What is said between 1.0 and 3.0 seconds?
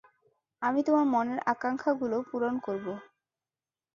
মনের আকাঙ্ক্ষাগুলো পূরণ করব।